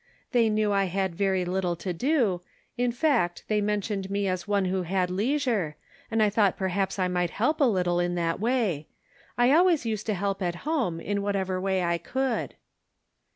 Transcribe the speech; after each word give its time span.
"They 0.31 0.49
knew 0.49 0.73
I 0.73 0.85
had 0.85 1.13
very 1.13 1.45
little 1.45 1.75
to 1.75 1.93
do; 1.93 2.41
in 2.75 2.91
fact, 2.91 3.43
they 3.47 3.61
mentioned 3.61 4.09
me 4.09 4.27
as 4.27 4.47
one 4.47 4.65
who 4.65 4.81
had 4.81 5.11
leisure, 5.11 5.75
and 6.09 6.23
I 6.23 6.29
thought 6.31 6.57
perhaps 6.57 6.97
I 6.97 7.07
might 7.07 7.29
help 7.29 7.61
a 7.61 7.65
little 7.65 7.99
in 7.99 8.15
that 8.15 8.39
way; 8.39 8.87
I 9.37 9.51
always 9.51 9.85
used 9.85 10.07
to 10.07 10.15
help 10.15 10.41
at* 10.41 10.55
home, 10.65 10.99
in 10.99 11.21
whatever 11.21 11.61
way 11.61 11.83
I 11.83 11.99
could." 11.99 12.55